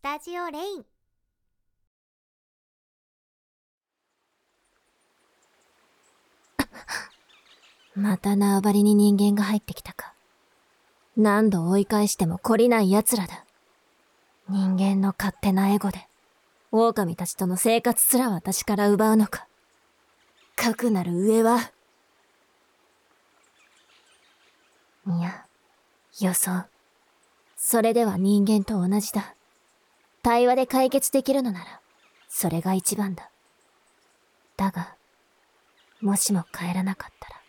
[0.00, 0.84] スタジオレイン
[8.02, 10.14] また縄張りに人間が入ってきたか。
[11.18, 13.44] 何度追い返しても懲りない奴らだ。
[14.48, 16.08] 人間の勝手なエゴで、
[16.72, 19.48] 狼たちとの生活すら私から奪うのか。
[20.56, 21.72] かくなる上は。
[25.08, 25.44] いや、
[26.22, 26.64] 予想。
[27.58, 29.34] それでは人間と同じだ。
[30.22, 31.80] 対話で解決できるのなら、
[32.28, 33.30] それが一番だ。
[34.56, 34.94] だが、
[36.00, 37.40] もしも帰らなかったら。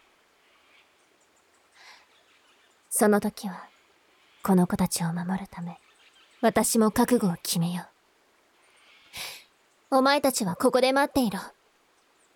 [2.90, 3.68] その時は、
[4.44, 5.78] この子たちを守るため、
[6.42, 7.84] 私も覚悟を決めよ
[9.92, 9.98] う。
[9.98, 11.40] お前たちはここで待っていろ。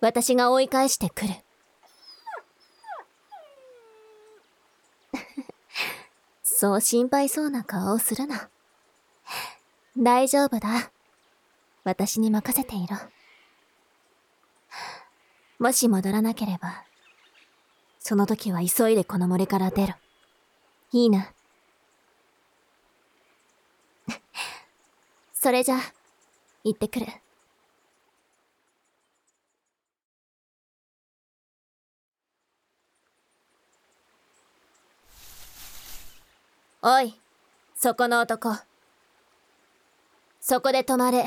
[0.00, 1.34] 私が追い返してくる。
[6.42, 8.50] そう心配そうな顔をするな。
[9.98, 10.90] 大丈夫だ。
[11.82, 12.98] 私に任せていろ。
[15.58, 16.84] もし戻らなければ、
[17.98, 19.94] その時は急いでこの森から出ろ。
[20.92, 21.32] いいな。
[25.32, 25.78] それじゃ、
[26.62, 27.06] 行ってくる。
[36.82, 37.18] おい、
[37.74, 38.75] そこの男。
[40.48, 41.24] そこで止まれ。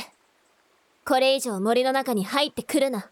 [1.03, 3.09] これ以上森の中に入ってくるな。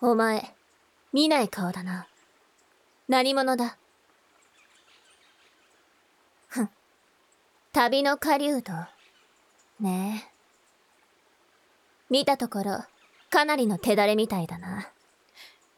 [0.00, 0.52] お前、
[1.12, 2.08] 見ない顔だな。
[3.06, 3.76] 何者だ？
[6.48, 6.70] ふん。
[7.72, 8.72] 旅の狩人？
[9.78, 10.34] ねえ。
[12.10, 12.84] 見たところ、
[13.30, 14.88] かなりの手だれみたいだな。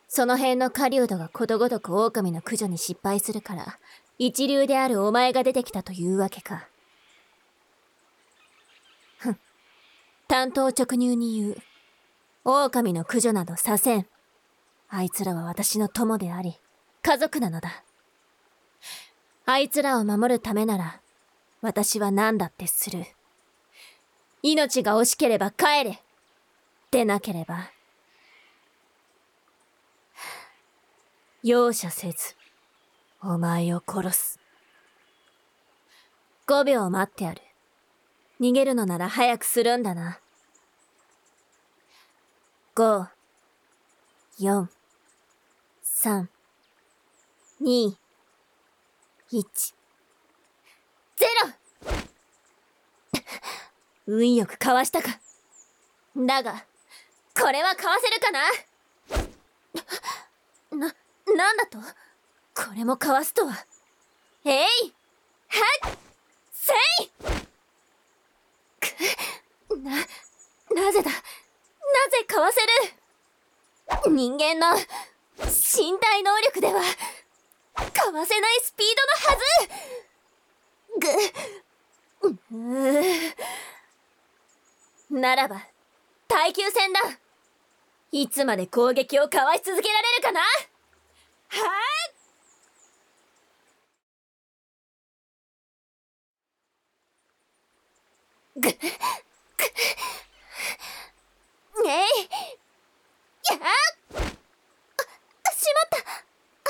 [0.09, 3.79] その辺の狩人がことごとく狼の駆除に失敗するから、
[4.19, 6.69] 一流であるお前が出てきたというわけか。
[9.19, 9.39] ふん。
[10.29, 11.57] 担当直入に言う。
[12.45, 14.07] 狼の駆除などさせん。
[14.89, 16.59] あいつらは私の友であり、
[17.03, 17.85] 家族なのだ。
[19.45, 21.01] あいつらを守るためなら、
[21.61, 23.05] 私は何だってする。
[24.43, 26.03] 命が惜しければ帰れ。
[26.91, 27.71] でなければ。
[31.43, 32.35] 容赦せず、
[33.23, 34.41] お前を殺す。
[36.49, 37.46] 5秒待ってやる。
[38.41, 40.19] 逃げるのなら早くするんだな。
[42.75, 43.07] 5、
[44.41, 44.67] 4、
[45.83, 46.27] 3、
[47.63, 47.95] 2、
[49.33, 49.75] 1、
[51.17, 53.23] ゼロ!
[54.07, 55.19] 運よくかわしたか。
[56.15, 56.67] だが、
[57.35, 58.41] これはかわせるかな?
[60.87, 60.95] な、
[61.35, 61.79] なんだと?
[62.55, 63.67] これもかわすとは。
[64.45, 64.65] えい!
[65.49, 65.99] はっ!
[66.53, 66.73] せ
[67.05, 67.11] い、
[69.83, 69.91] な、
[70.75, 71.11] なぜだ？
[71.11, 71.17] な
[72.11, 74.13] ぜかわせる？
[74.15, 76.81] 人間の身体能力では、
[77.93, 79.37] かわせないスピードのは
[82.21, 82.37] ず。
[82.51, 85.21] ぐ、うー。
[85.21, 85.67] ならば、
[86.27, 87.01] 耐久戦だ。
[88.13, 90.41] いつまで攻撃をかわし続けられるかな？
[90.41, 90.47] は
[91.49, 92.06] あ？
[98.59, 98.79] ぐ、ぐ、ね
[101.85, 101.93] え
[103.53, 103.67] やあ
[105.53, 105.99] しまった。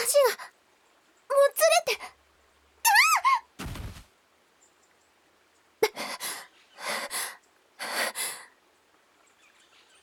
[0.01, 0.43] 足が
[1.29, 2.03] もつれて。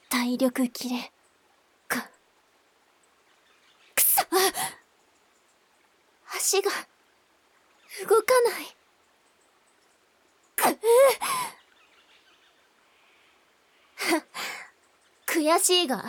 [0.09, 1.11] 体力切れ
[1.89, 2.09] か
[3.93, 4.21] くそ。
[6.37, 6.71] 足が
[8.07, 8.75] 動かない
[15.25, 16.05] く悔しいが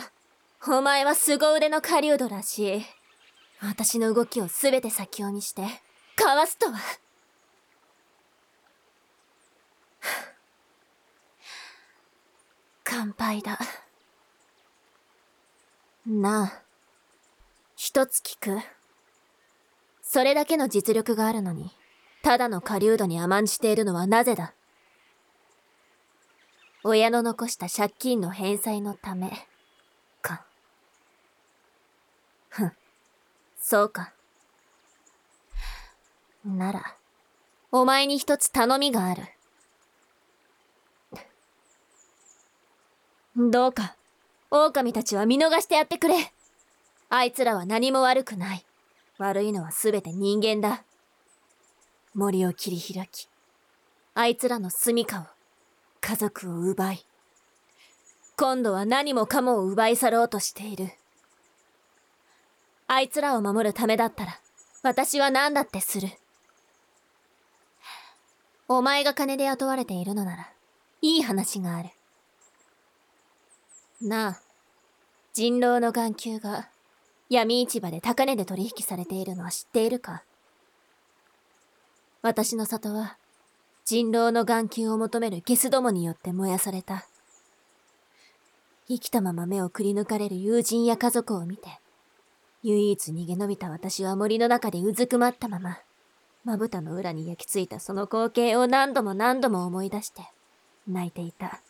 [0.65, 2.85] お前は凄腕の狩人らしい。
[3.61, 5.63] 私の動きをすべて先読みして、
[6.15, 6.79] かわすとは。
[12.85, 13.59] 乾杯だ。
[16.07, 16.61] なあ、
[17.75, 18.61] 一つ聞く。
[20.01, 21.71] それだけの実力があるのに、
[22.23, 24.53] ただの狩人に甘んじているのはなぜだ？
[26.87, 29.31] 親の残した借金の返済のため。
[30.21, 30.45] か
[32.47, 32.71] ふん。
[33.59, 34.13] そうか。
[36.45, 36.95] なら、
[37.71, 39.23] お前に一つ頼みがある。
[43.35, 43.95] どうか、
[44.51, 46.31] 狼たちは見逃してやってくれ。
[47.09, 48.63] あいつらは何も悪くない。
[49.17, 50.83] 悪いのはすべて人間だ。
[52.13, 53.27] 森を切り開き、
[54.13, 55.34] あいつらの住処を、
[56.07, 57.03] 家族を奪い、
[58.37, 60.91] 今度は何もかもを奪い去ろうとしている。
[62.85, 64.39] あいつらを守るためだったら、
[64.83, 66.09] 私は何だってする。
[68.67, 70.53] お前が金で雇われているのなら、
[71.01, 71.89] いい話がある。
[73.99, 74.41] なあ、
[75.33, 76.69] 人狼の眼球が
[77.29, 80.23] 闇市場で高値で取引されているのは知っているか？
[82.21, 83.17] 私の里は
[83.87, 87.05] 人狼の眼球を求めるゲスどもによって燃やされた。
[88.87, 91.69] 生きたまま目をくり抜かれる友人や家族を見て、
[92.63, 95.77] 唯一逃げ延びた私は森の中でうずくまったまま、
[96.43, 100.23] まぶたの裏に焼き付いたその光景を何度も何度も思い出して、
[100.87, 101.61] 泣いていた。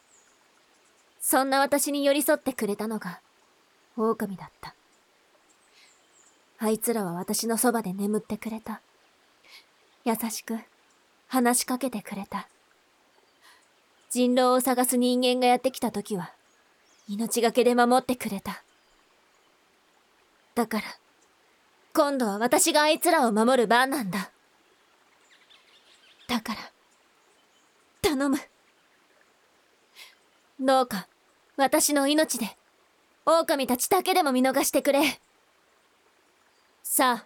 [1.20, 3.20] そんな私に寄り添ってくれたのが、
[3.98, 4.74] 狼だった。
[6.60, 8.80] あいつらは私のそばで眠ってくれた。
[10.06, 10.60] 優しく、
[11.28, 12.48] 話しかけてくれた。
[14.10, 16.32] 人狼を探す人間がやってきた時は、
[17.08, 18.64] 命がけで守ってくれた。
[20.56, 20.84] だから、
[21.94, 24.32] 今度は私があいつらを守る番なんだ。
[26.28, 26.60] だから、
[28.02, 28.38] 頼む。
[30.60, 31.08] どうか、
[31.58, 32.56] 私の命で、
[33.26, 35.20] 狼たちだけでも見逃してくれ。
[36.84, 37.26] さ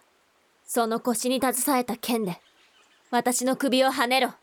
[0.66, 2.40] その腰に携えた剣で、
[3.10, 4.34] 私の首をはねろ。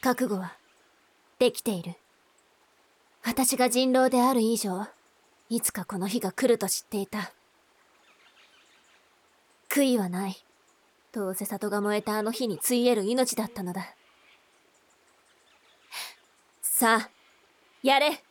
[0.00, 0.56] 覚悟は、
[1.38, 1.94] できている。
[3.22, 4.86] 私が人狼である以上、
[5.50, 7.32] いつかこの日が来ると知っていた。
[9.68, 10.42] 悔いはない。
[11.12, 13.94] どうせ里が燃えたあの日についえる命だったのだ。
[16.62, 17.10] さあ、
[17.82, 18.22] やれ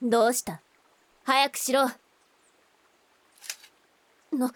[0.00, 0.60] どうした？
[1.24, 1.90] 早くしろ
[4.32, 4.52] な、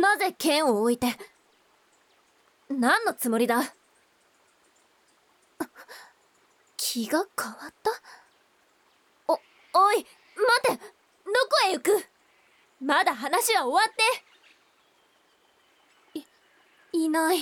[0.00, 1.08] なぜ剣を置いて
[2.68, 3.74] 何のつもりだ？
[6.76, 7.90] 気が変わった？
[9.26, 10.06] お、おい
[10.64, 10.84] 待て！
[11.24, 12.06] どこへ行く？
[12.80, 13.94] まだ話は終わっ
[16.14, 16.24] て！
[16.92, 17.40] い、いない。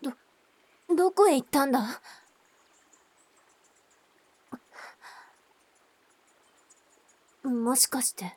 [0.00, 0.12] ど、
[0.94, 2.00] どこへ行ったんだ？
[7.44, 8.36] もしかして、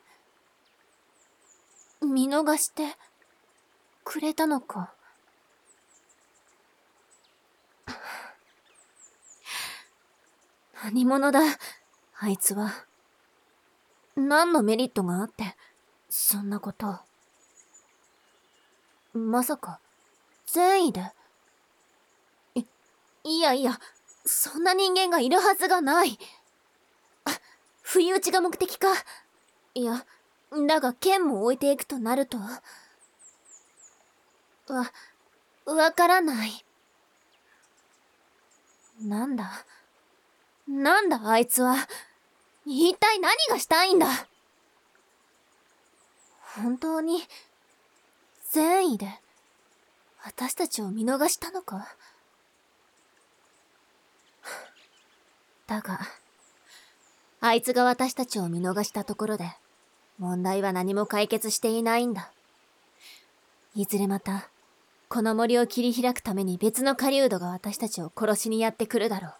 [2.06, 2.96] 見逃して
[4.04, 4.92] くれたのか
[10.84, 11.40] 何者だ、
[12.18, 12.72] あいつは。
[14.14, 15.56] 何のメリットがあって、
[16.08, 17.00] そんなこと。
[19.12, 19.80] まさか、
[20.46, 21.00] 善意で。
[22.54, 22.64] い、
[23.24, 23.80] いやいや、
[24.24, 26.18] そんな人間がいるはずがない。
[27.82, 28.88] 不意打ちが目的か。
[29.74, 30.04] いや、
[30.66, 32.38] だが剣も置いていくとなると。
[32.38, 32.60] わ、
[35.66, 36.64] わからない。
[39.02, 39.64] なんだ？
[40.68, 41.76] なんだあいつは？
[42.64, 44.06] 一体何がしたいんだ？
[46.56, 47.22] 本当に、
[48.50, 49.08] 善意で、
[50.24, 51.94] 私たちを見逃したのか？
[55.66, 56.00] だが、
[57.40, 59.50] あいつが私たちを見逃したところで、
[60.18, 62.32] 問題は何も解決していないんだ。
[63.74, 64.48] いずれまた、
[65.08, 69.34] この森を切り開くために別の狩人が私たちを殺しにやってくるだろう。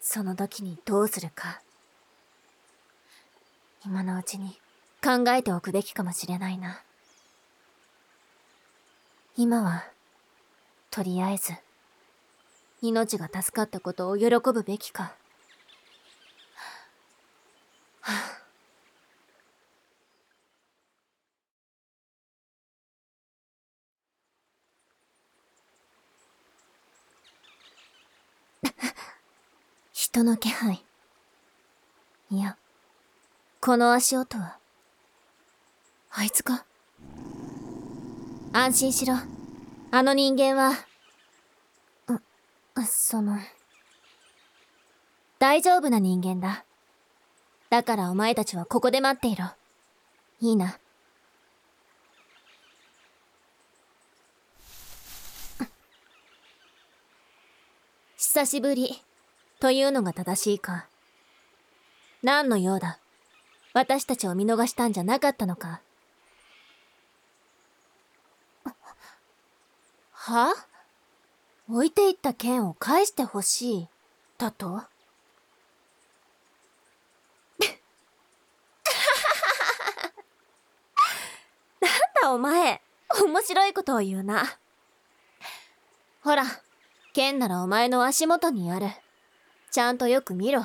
[0.00, 1.62] その時にどうするか。
[3.86, 4.58] 今のうちに
[5.02, 6.82] 考えておくべきかもしれないな。
[9.36, 9.84] 今は、
[10.90, 11.52] とりあえず、
[12.82, 15.14] 命が助かったことを喜ぶべきか。
[18.00, 18.43] はあ
[30.14, 30.80] 人の気配。
[32.30, 32.56] いや、
[33.60, 34.58] この足音は、
[36.12, 36.64] あいつか
[38.52, 39.14] 安心しろ。
[39.90, 40.74] あの人間は、
[42.76, 43.40] あ、その、
[45.40, 46.64] 大丈夫な人間だ。
[47.68, 49.46] だからお前たちはここで待っていろ。
[50.40, 50.78] いいな。
[58.16, 59.02] 久しぶり。
[59.60, 60.86] というのが正しいか。
[62.22, 62.98] 何の用だ？
[63.72, 65.80] 私たちを見逃したんじゃなかったのか
[70.12, 70.54] は？
[71.68, 73.88] 置いていった剣を返してほしい、
[74.38, 74.82] だと？
[82.24, 82.80] らお前、
[83.22, 84.44] 面白いことを言うな。
[86.22, 86.44] ほら、
[87.12, 88.86] 剣ならお前の足元にある。
[89.74, 90.64] ちゃんとよく見ろ。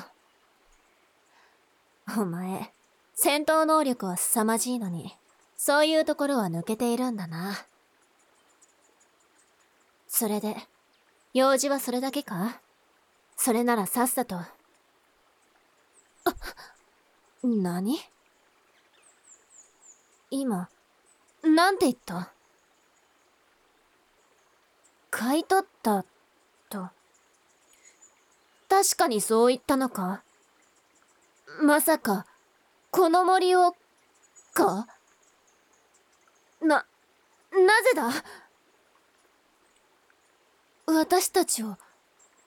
[2.16, 2.72] お前、
[3.12, 5.12] 戦闘能力は凄まじいのに、
[5.56, 7.66] そういうところは抜けているんだな。
[10.06, 10.54] それで、
[11.34, 12.60] 用事はそれだけか？
[13.36, 14.36] それならさっさと。
[14.36, 14.48] あ、
[17.42, 17.98] 何？
[20.30, 20.68] 今、
[21.42, 22.32] なんて言った？
[25.10, 26.04] 買い取った。
[28.70, 30.22] 確かにそう言ったのか？
[31.60, 32.24] まさか、
[32.92, 33.74] この森を、
[34.54, 34.86] か？
[36.62, 36.86] な、
[37.50, 38.12] なぜだ？
[40.86, 41.76] 私たちを、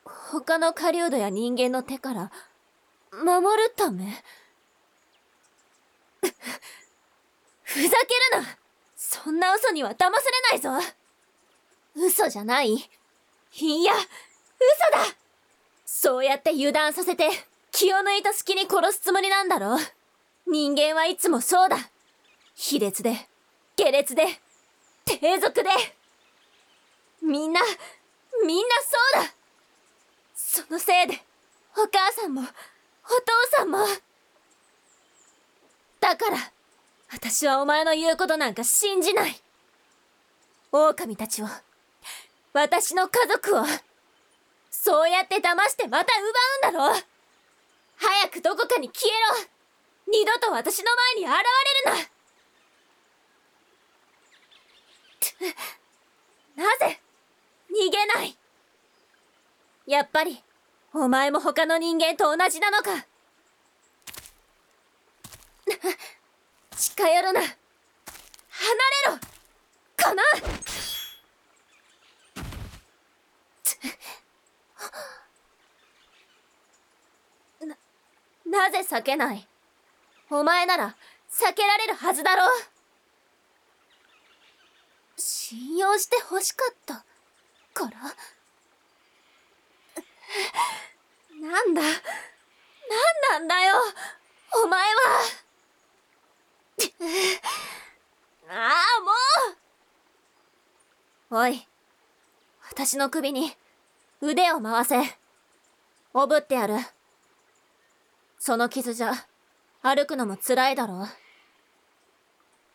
[0.06, 2.32] 他の狩人や人間の手から、
[3.12, 4.24] 守るため？
[7.64, 7.90] ふざけ
[8.38, 8.58] るな！
[8.96, 10.14] そんな嘘には騙され
[10.52, 10.70] ないぞ！
[11.96, 12.70] 嘘じゃない。
[12.72, 14.08] いや、嘘
[14.92, 15.23] だ！
[15.96, 17.30] そうやって油断させて、
[17.72, 19.76] 気を抜いた隙に殺すつもりなんだろ？
[19.76, 19.78] う
[20.52, 21.78] 人間はいつもそうだ
[22.56, 23.16] 卑劣で、
[23.78, 24.26] 下劣で、
[25.06, 25.70] 低俗で。
[27.22, 27.62] みんな、
[28.46, 28.64] みんな
[29.14, 29.34] そうだ
[30.36, 31.14] そのせいで、
[31.78, 32.52] お母さんも、お父
[33.56, 33.78] さんも。
[36.00, 36.38] だから、
[37.12, 39.40] 私はお前の言うことなんか信じない。
[40.72, 41.46] 狼たちを、
[42.52, 43.64] 私の家族を、
[44.76, 47.00] そうやって騙してまた奪うんだろ。
[47.96, 49.48] 早くどこかに消えろ。
[50.12, 51.32] 二度と私の前に現
[51.86, 51.98] れる
[56.58, 56.66] な。
[56.66, 57.00] なぜ？
[57.70, 58.38] 逃げない。
[59.86, 60.44] やっぱり、
[60.94, 63.06] お前も他の人間と同じなのか。
[66.76, 67.42] 近寄るな。
[67.42, 69.20] 離れろ。
[69.96, 70.24] かな
[77.66, 77.78] な、
[78.54, 79.48] なぜ避けない？
[80.30, 80.96] お前なら
[81.30, 82.52] 避けられるはずだろう。
[85.18, 87.04] 信用して欲しかった。
[87.74, 87.90] から？
[91.42, 91.82] なんだ？
[91.82, 91.92] なん
[93.32, 93.76] なんだよ？
[94.64, 95.00] お前は？
[98.50, 99.12] ああも
[101.40, 101.42] う！
[101.42, 101.68] おい
[102.70, 103.52] 私の首に
[104.22, 105.18] 腕を回せ。
[106.14, 106.76] おぶってやる。
[108.46, 109.14] その傷じゃ
[109.82, 111.08] 歩くのも辛いだろう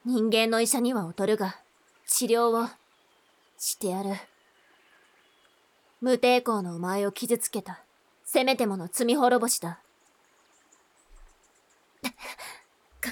[0.06, 1.58] 人間の医者には劣るが
[2.06, 2.70] 治療を
[3.58, 4.14] してやる。
[6.00, 7.82] 無抵抗のお前を傷つけた、
[8.24, 9.78] せめてもの罪滅ぼしだ。
[13.02, 13.10] か、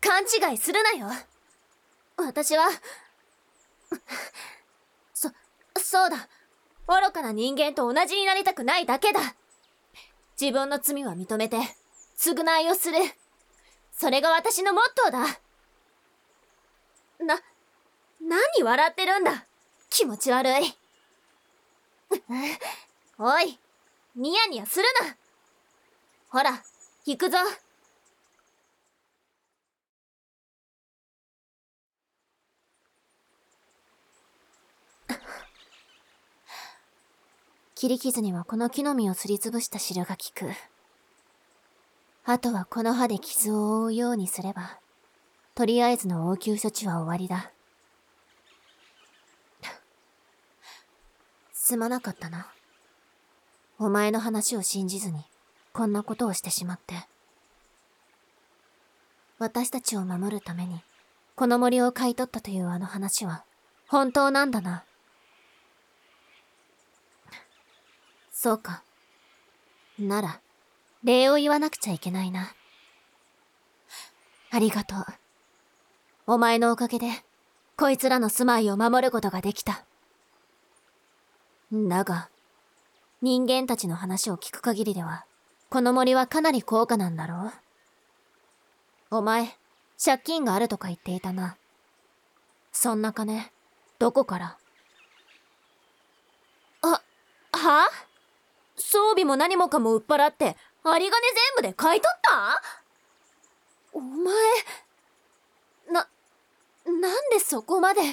[0.00, 1.08] 勘違いするなよ。
[2.16, 2.70] 私は、
[5.12, 5.28] そ、
[5.76, 6.26] そうだ。
[6.88, 9.20] 愚かな人間と同じになりたくないだけだ。
[10.40, 11.58] 自分の罪は認めて、
[12.22, 12.98] 償いをする。
[13.90, 15.18] それが私のモットーだ。
[17.24, 17.40] な、
[18.20, 19.44] 何笑ってるんだ？
[19.90, 20.52] 気持ち悪い。
[23.18, 23.58] おい、
[24.14, 25.16] ニヤニヤするな。
[26.28, 26.62] ほら、
[27.06, 27.38] 行くぞ。
[37.74, 40.52] 切り傷にはこの木の実をすりつぶした汁が効く。
[42.24, 44.78] あとはこの刃で傷を覆うようにすれば、
[45.54, 47.50] とりあえずの応急処置は終わりだ。
[51.52, 52.48] すまなかったな。
[53.78, 55.24] お前の話を信じずに、
[55.72, 56.94] こんなことをしてしまって。
[59.38, 60.80] 私たちを守るために、
[61.34, 63.44] この森を買い取ったというあの話は、
[63.88, 64.84] 本当なんだな。
[68.30, 68.82] そうか。
[69.98, 70.40] なら、
[71.04, 72.54] 礼を言わなくちゃいけないな。
[74.50, 75.04] ありがとう。
[76.26, 77.08] お前のおかげで、
[77.76, 79.84] こいつらの住まいを守ることができた。
[81.72, 82.28] だが、
[83.20, 85.24] 人間たちの話を聞く限りでは、
[85.70, 87.50] この森はかなり高価なんだろ
[89.10, 89.56] うお前、
[90.02, 91.56] 借金があるとか言っていたな。
[92.72, 93.50] そんな金、
[93.98, 94.58] どこから？
[96.82, 97.02] あ、
[97.52, 97.88] は？
[98.76, 101.20] 装備も何もかも売っ払って、有り金全
[101.56, 102.60] 部で買い取った？
[103.92, 104.34] お前、
[105.90, 106.08] な、
[106.86, 106.98] なん
[107.30, 108.00] でそこまで？
[108.00, 108.06] は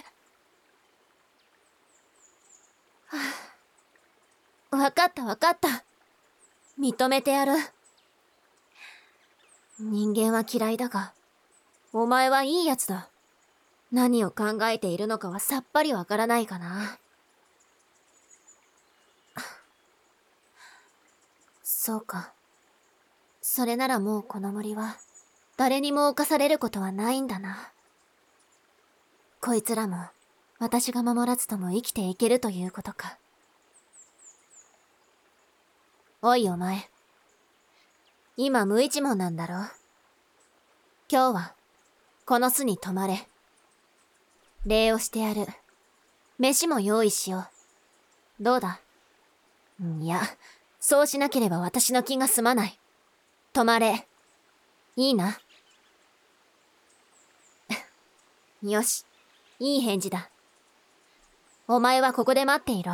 [4.71, 5.83] あわかったわかった。
[6.79, 7.53] 認めてやる。
[9.79, 11.13] 人間は嫌いだが、
[11.91, 13.09] お前はいいやつだ。
[13.91, 16.99] 何を考えているのかはさっぱりわからないかな。
[21.63, 22.31] そうか。
[23.59, 24.95] それならもうこの森は、
[25.57, 27.73] 誰にも侵されることはないんだな。
[29.41, 29.97] こいつらも、
[30.59, 33.17] 私が守らずとも生きていけるということか。
[36.21, 36.89] おいお前。
[38.37, 39.55] 今無一文なんだろ？
[41.11, 41.53] 今日は、
[42.25, 43.27] この巣に泊まれ。
[44.65, 45.47] 礼をしてやる。
[46.37, 47.39] 飯も用意しよ
[48.39, 48.41] う。
[48.41, 48.79] どうだ？
[49.99, 50.21] いや、
[50.79, 52.79] そうしなければ私の気が済まない。
[53.53, 54.07] 止まれ。
[54.95, 55.39] いいな。
[58.61, 59.05] よし、
[59.59, 60.29] いい返事だ。
[61.67, 62.93] お前はここで待っていろ。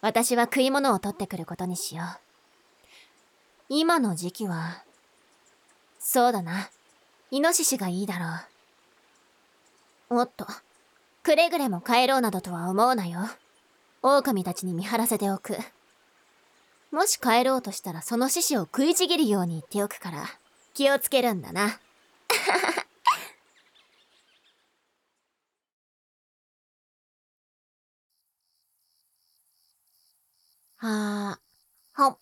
[0.00, 2.06] 私は食い物を取ってくることにしよう。
[3.68, 4.84] 今の時期は、
[5.98, 6.70] そうだな。
[7.30, 10.20] イノシシがいいだろう。
[10.20, 10.46] おっと。
[11.22, 13.20] くれぐれも帰ろうなどとは思うなよ。
[14.02, 15.56] 狼たちに見張らせておく。
[16.90, 20.24] もし帰ろうとしたらその獅子を食いちぎるように言っておくから、
[20.74, 21.78] 気をつけるんだな。
[30.78, 31.40] は あ、
[31.94, 32.16] ほん、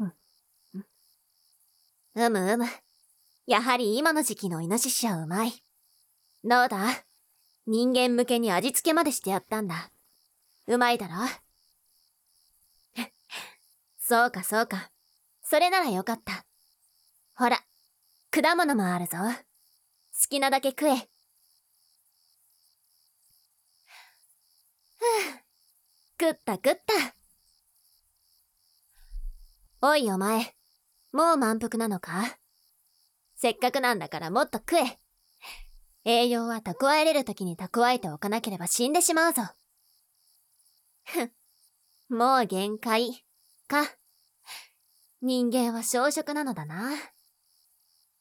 [0.00, 0.14] うん、ん、
[2.14, 2.66] うむうむ。
[3.46, 5.52] やはり今の時期のイノシシはうまい。
[6.44, 7.04] どうだ？
[7.66, 9.90] 人間向けに味付けまでしてやったんだ。
[10.66, 11.47] うまいだろ？
[14.08, 14.90] そうかそうか。
[15.42, 16.46] それならよかった。
[17.34, 17.58] ほら、
[18.30, 19.18] 果物もあるぞ。
[19.18, 19.24] 好
[20.30, 20.96] きなだけ食え。
[20.96, 21.04] ふぅ。
[26.18, 26.82] 食った食った。
[29.82, 30.54] おいお前、
[31.12, 32.38] もう満腹なのか？
[33.36, 34.98] せっかくなんだからもっと食え。
[36.06, 39.42] 栄養は蓄えれる時に蓄えておかなければ死んでしまうぞ。
[41.04, 41.30] ふん、
[42.08, 43.22] もう限界、
[43.68, 43.97] か。
[45.20, 46.90] 人間は小食なのだな。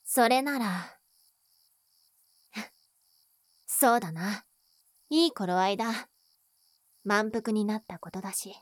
[0.03, 0.99] それなら、
[3.67, 4.45] そうだな。
[5.09, 6.09] いい頃合いだ。
[7.03, 8.55] 満腹になったことだし、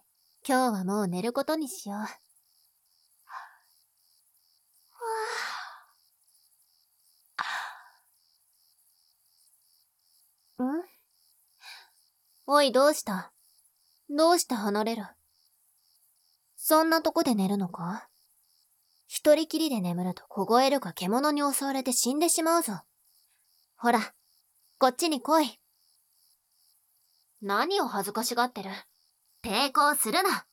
[0.48, 2.02] 今日はもう寝ることにしよう。
[10.64, 10.84] ん？
[12.48, 13.32] おい、どうした？
[14.10, 15.06] どうして離れる？
[16.56, 18.10] そんなとこで寝るのか？
[19.18, 22.82] 一人きりで眠ると凍えるか獣に襲われて死んでしまうぞ。
[23.78, 24.14] ほら、
[24.78, 25.58] こっちに来い。
[27.42, 28.72] 何を恥ずかしがってる？
[29.42, 30.46] 抵抗するな。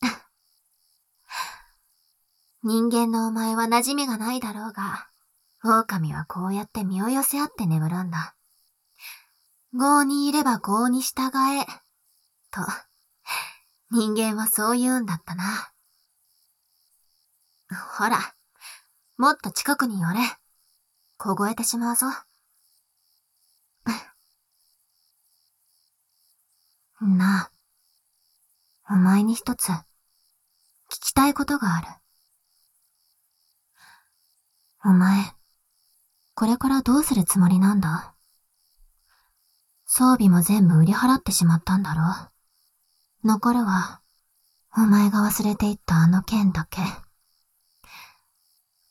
[2.62, 5.08] 人間のお前は馴染みがないだろうが、
[5.64, 8.36] 狼はこうやって身を寄せ合って眠るんだ。
[9.74, 11.66] 業にいれば業に従え。
[12.52, 12.60] と、
[13.90, 15.71] 人間はそう言うんだったな。
[17.72, 18.34] ほら、
[19.16, 20.18] もっと近くに寄れ。
[21.18, 22.06] 凍えてしまうぞ。
[27.00, 27.52] なあ、
[28.94, 29.84] お前に一つ、聞
[30.88, 31.86] きたいことがある。
[34.84, 35.32] お前、
[36.34, 38.14] これからどうするつもりなんだ？
[39.86, 42.30] 装備も全部売り払ってしまったんだろ？
[43.24, 44.00] 残るは、
[44.76, 46.80] お前が忘れていったあの剣だけ。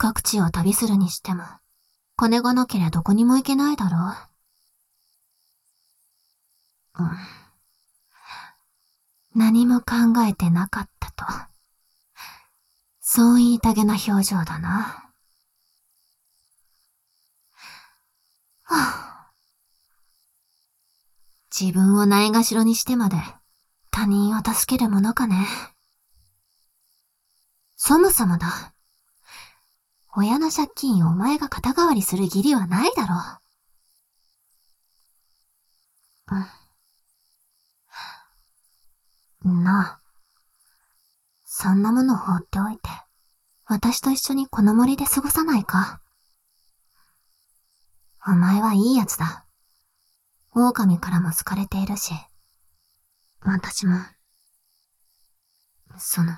[0.04, 1.44] 各地を旅するにしても、
[2.16, 3.98] 金がなけりゃどこにも行けないだろ
[6.98, 7.04] う。
[7.04, 7.12] うん。
[9.36, 11.24] 何も考えてなかったと。
[13.00, 15.12] そう言いたげな表情だな。
[21.56, 23.18] 自分をないがしろにしてまで
[23.92, 25.46] 他人を助けるものかね。
[27.76, 28.74] そもそもだ。
[30.14, 33.16] 親の借金お前が肩代わりする義理はないだろ
[36.32, 36.36] う。
[39.46, 39.64] うん。
[39.64, 40.02] なあ。
[41.44, 42.90] そんなもの放っておいて、
[43.66, 46.02] 私と一緒にこの森で過ごさないか
[48.28, 49.46] お前はいい奴だ。
[50.54, 52.14] 狼からも好かれているし、
[53.40, 53.98] 私も、
[55.98, 56.38] その、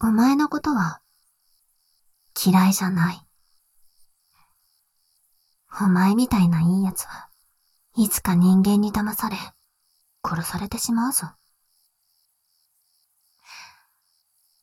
[0.00, 1.01] お前のことは、
[2.34, 3.26] 嫌いじゃない。
[5.80, 7.28] お前みたいないい奴は、
[7.96, 9.36] いつか人間に騙され、
[10.24, 11.28] 殺されてしまうぞ。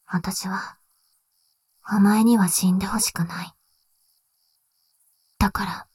[0.05, 0.77] 私は、
[1.91, 3.53] お前には死んでほしくない。
[5.37, 5.89] だから。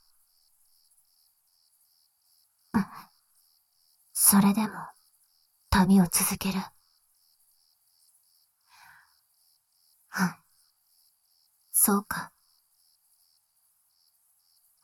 [4.26, 4.68] それでも、
[5.70, 6.58] 旅を続ける。
[10.18, 10.34] うん。
[11.86, 12.32] そうか。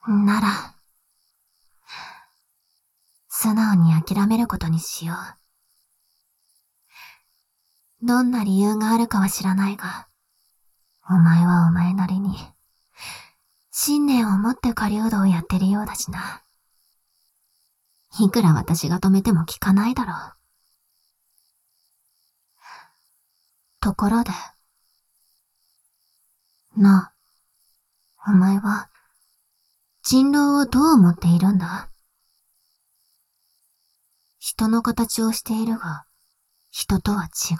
[0.07, 0.75] なら、
[3.27, 5.15] 素直に諦めることにしよ
[8.03, 8.07] う。
[8.07, 10.09] どんな理由があるかは知らないが、
[11.09, 12.37] お前はお前なりに、
[13.71, 16.43] 信念を持って狩人をやってるようだしな。
[18.19, 20.35] いくら私が止めても効かないだろう。
[23.81, 24.33] ところで、
[26.76, 27.12] な
[28.24, 28.88] あ、お前は、
[30.02, 31.90] 人狼をどう思っているんだ？
[34.38, 36.06] 人の形をしているが、
[36.70, 37.59] 人とは違う。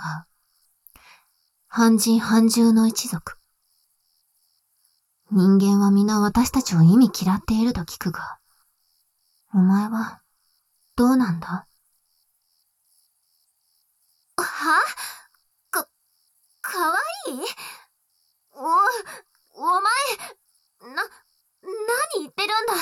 [1.69, 3.37] 半人半獣の一族。
[5.31, 8.39] 人間は皆私たちを意味嫌っていると聞くが、
[9.53, 10.23] お前は、
[10.97, 11.67] どうなんだ？
[14.37, 14.83] は？
[15.71, 15.89] か、
[16.63, 16.97] かわ
[17.29, 17.39] いい？
[19.55, 19.83] お、前、
[20.95, 21.03] な、
[21.63, 22.75] 何言ってるんだ？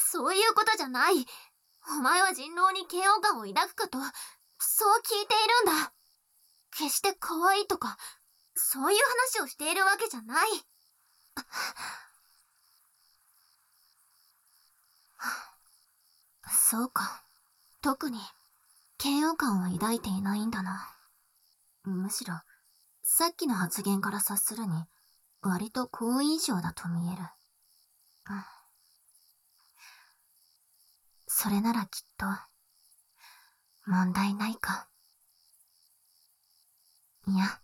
[0.00, 1.26] そういうことじゃない。
[1.88, 3.98] お前は人狼に嫌悪感を抱くかと、
[4.58, 5.92] そう聞いているんだ。
[6.76, 7.96] 決して可愛いとか、
[8.54, 8.98] そういう
[9.32, 10.48] 話をしているわけじゃない。
[16.50, 17.24] そうか。
[17.80, 18.20] 特に、
[19.02, 20.94] 嫌悪感を抱いていないんだな。
[21.84, 22.34] むしろ、
[23.02, 24.84] さっきの発言から察するに、
[25.40, 27.22] 割と好印象だと見える。
[28.30, 28.58] うん
[31.40, 32.26] それならきっと、
[33.86, 34.88] 問題ないか。
[37.28, 37.60] いや、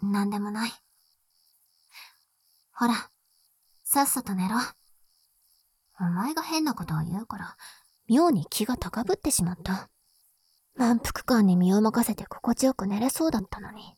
[0.00, 0.70] なんでもない。
[2.72, 3.10] ほら、
[3.82, 4.56] さっさと寝ろ。
[6.00, 7.56] お前が変なことを言うから、
[8.08, 9.90] 妙に気が高ぶってしまった。
[10.76, 13.96] 満腹感に身を任せて心地よく寝れそうだったのに、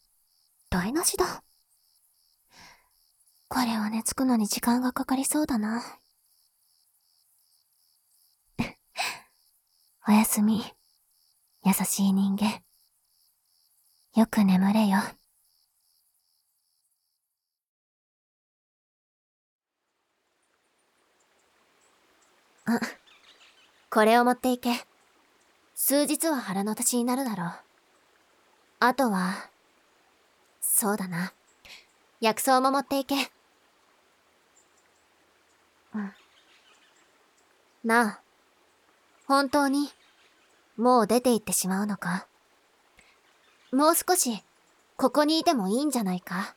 [0.70, 1.44] 台無しだ。
[3.52, 5.82] これは寝つくのに時間がかかりそうだな。
[10.06, 10.62] おやすみ。
[11.64, 12.62] 優しい人間。
[14.14, 14.98] よく眠れよ。
[22.66, 22.80] あ、
[23.90, 24.86] これを持っていけ。
[25.74, 27.52] 数日は腹の立ちになるだろう。
[28.78, 29.50] あとは、
[30.60, 31.32] そうだな。
[32.20, 33.32] 薬草も持っていけ。
[35.94, 36.12] うん。
[37.82, 38.20] なあ、
[39.26, 39.88] 本当に、
[40.76, 42.26] もう出て行ってしまうのか？
[43.72, 44.42] もう少し、
[44.96, 46.54] ここにいてもいいんじゃないか？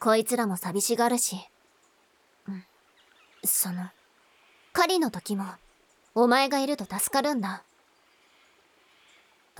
[0.00, 1.36] こいつらも寂しがるし。
[2.48, 2.64] うん。
[3.44, 3.90] その、
[4.72, 5.44] 狩りの時も、
[6.14, 7.62] お前がいると助かるんだ。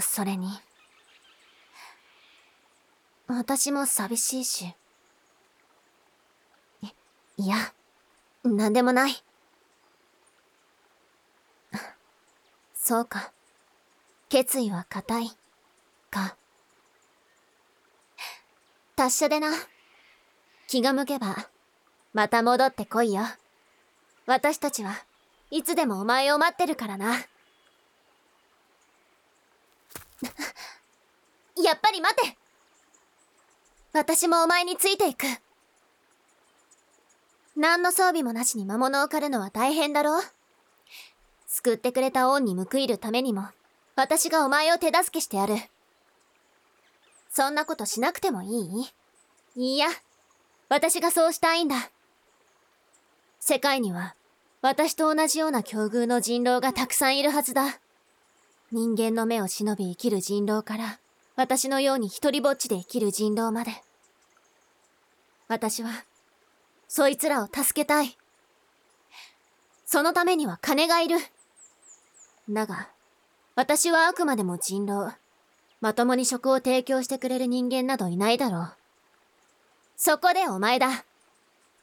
[0.01, 0.48] それに、
[3.29, 4.75] 私も寂しいし。
[6.83, 6.88] い、
[7.37, 7.57] いや、
[8.42, 9.22] なんでもない。
[12.83, 13.31] そうか。
[14.29, 15.31] 決意は固い。
[16.11, 16.35] か。
[18.97, 19.53] 達者でな。
[20.66, 21.49] 気が向けば、
[22.12, 23.23] また戻ってこいよ。
[24.27, 24.97] 私たちは
[25.53, 27.14] いつでもお前を待ってるからな。
[31.62, 32.37] やっぱり待て
[33.92, 35.27] 私もお前についていく。
[37.55, 40.23] 何の装備もなしに魔物を狩るのは大変だろう
[41.55, 43.47] 救ってくれた恩に報いるためにも、
[43.95, 45.57] 私がお前を手助けしてやる。
[47.31, 48.49] そんなことしなくてもい？
[49.55, 49.88] いいや、
[50.71, 51.77] 私がそうしたいんだ。
[53.38, 54.15] 世界には、
[54.62, 57.81] 私と同じような境遇の人狼がたくさんいるはずだ。
[58.71, 60.99] 人間の目を忍び生きる人狼から、
[61.37, 63.73] 私のように一人ぼっちで生きる人狼まで。
[65.49, 65.91] 私は、
[66.88, 68.17] そいつらを助けたい。
[69.85, 71.19] そのためには金がいる。
[72.49, 72.89] だが、
[73.55, 75.15] 私はあくまでも人狼。
[75.81, 78.73] まともに職を提供してくれる人間などいないだろう。
[79.97, 81.05] そこでお前だ。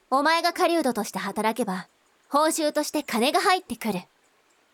[0.09, 1.87] お前が狩人として働けば、
[2.29, 4.01] 報酬として金が入ってくる。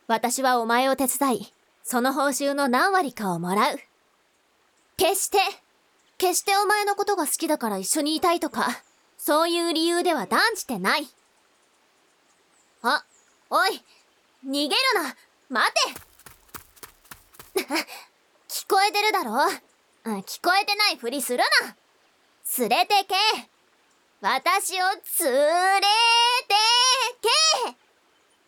[0.08, 3.80] 私はお前を手伝い、その報酬の何割かをもらう。
[4.98, 5.40] 決して、
[6.18, 8.68] 決してお前のことが好きだから一緒にいたいとか、
[9.18, 11.08] そういう理由では断じてない。
[12.82, 13.04] あ、
[13.50, 13.84] おい、
[14.46, 15.16] 逃げるな
[15.50, 15.72] 待
[17.54, 17.66] て
[18.50, 19.32] 聞こえてるだろ？
[20.24, 21.76] 聞こえてないふりするな
[22.60, 23.16] 連れてけ
[24.22, 25.82] 私を連れ
[26.48, 26.56] て
[27.70, 27.76] け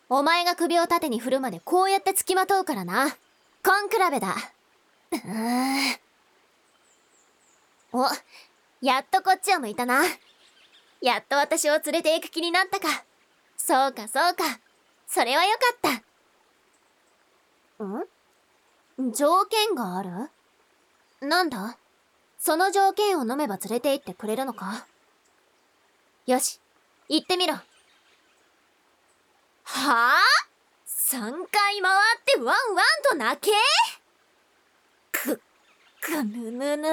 [0.08, 3.16] お前が首を縦に振るまでこうやって付きまとうからな。
[3.64, 4.34] コンクラベだ。
[5.12, 5.98] うん。
[7.92, 8.06] お、
[8.80, 10.02] やっとこっちを向いたな。
[11.02, 13.04] やっと私を連れて行く気になったか。
[13.56, 14.60] そうかそうか。
[15.06, 16.07] それはよかった。
[17.84, 19.12] ん？
[19.12, 20.30] 条件がある？
[21.20, 21.76] なんだ？
[22.38, 24.86] その条件を飲めば連れて行ってくれるのか？
[26.26, 26.60] よし、
[27.08, 27.54] 行ってみろ。
[27.54, 27.62] は
[29.64, 30.14] あ
[30.86, 32.56] ?3 回回ってワンワン
[33.10, 33.50] と泣け？
[35.12, 35.40] く、
[36.00, 36.88] くぬぬぬ。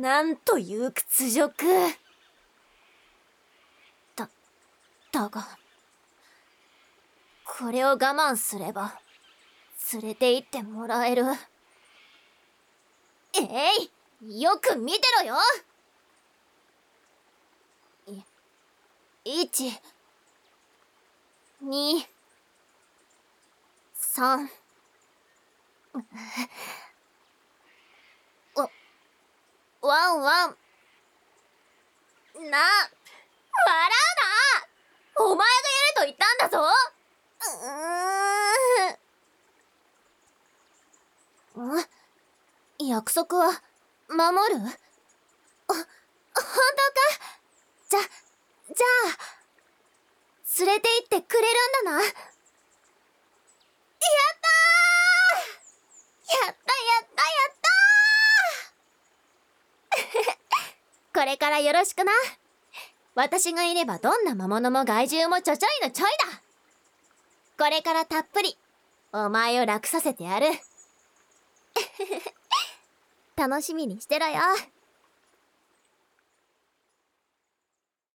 [0.00, 1.64] なんという屈辱。
[4.16, 4.28] だ、
[5.10, 5.58] だが、
[7.44, 8.98] これを我慢すれば、
[9.92, 11.24] 連れて行ってもらえる。
[13.34, 13.38] え
[14.22, 15.36] いよく見てろよ
[19.24, 19.80] い、1、
[21.64, 22.06] 2、
[23.96, 24.48] 3、
[29.82, 30.56] お、ワンワン。
[32.34, 32.48] な、笑う
[35.18, 35.50] なお前がや
[35.86, 38.41] れと言ったんだぞうーん。
[41.60, 43.62] ん約束は、
[44.08, 44.60] 守る？
[44.60, 45.84] ほ、本
[46.34, 46.48] 当か？
[47.90, 49.18] じゃ、じゃあ、
[50.58, 51.46] 連れて行ってくれる
[51.82, 52.02] んだな？
[52.02, 52.12] やっ
[54.40, 60.38] たーやったやったやったー
[61.20, 62.12] これからよろしくな。
[63.14, 66.42] 私がいればどんな魔物も害獣もちょちょいのちょいだ。
[67.58, 68.56] これからたっぷり、
[69.12, 70.46] お前を楽させてやる。
[73.36, 74.40] 楽しみにしてろよ。